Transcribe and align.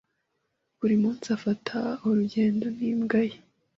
Buri 0.79 0.95
munsi 1.03 1.27
afata 1.37 1.77
urugendo 2.07 2.65
n'imbwa 2.77 3.19
ye. 3.29 3.37